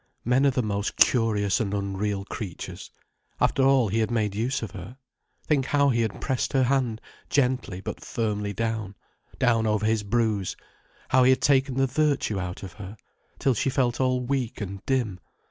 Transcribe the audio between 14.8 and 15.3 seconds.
dim.